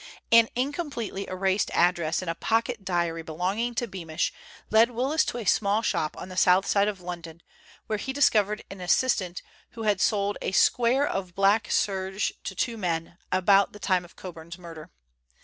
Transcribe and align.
An 0.31 0.49
incompletely 0.55 1.27
erased 1.27 1.69
address 1.75 2.23
in 2.23 2.27
a 2.27 2.33
pocket 2.33 2.83
diary 2.83 3.21
belonging 3.21 3.75
to 3.75 3.87
Beamish 3.87 4.33
led 4.71 4.89
Willis 4.89 5.23
to 5.25 5.37
a 5.37 5.45
small 5.45 5.83
shop 5.83 6.17
on 6.19 6.27
the 6.27 6.35
south 6.35 6.65
side 6.65 6.87
of 6.87 7.01
London, 7.01 7.43
where 7.85 7.99
he 7.99 8.11
discovered 8.11 8.63
an 8.71 8.81
assistant 8.81 9.43
who 9.73 9.83
had 9.83 10.01
sold 10.01 10.39
a 10.41 10.53
square 10.53 11.05
of 11.05 11.35
black 11.35 11.69
serge 11.69 12.33
to 12.45 12.55
two 12.55 12.77
men, 12.77 13.19
about 13.31 13.73
the 13.73 13.79
time 13.79 14.03
of 14.03 14.15
Coburn's 14.15 14.57
murder. 14.57 14.89